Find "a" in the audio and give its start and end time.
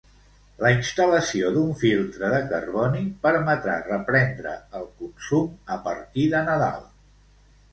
5.77-5.81